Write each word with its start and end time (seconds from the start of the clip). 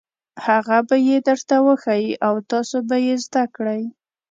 هغه 0.45 0.77
به 0.87 0.95
یې 1.07 1.17
درته 1.27 1.55
وښيي 1.65 2.13
او 2.27 2.35
تاسو 2.51 2.77
به 2.87 2.97
یې 3.05 3.15
زده 3.25 3.43
کړئ. 3.55 3.81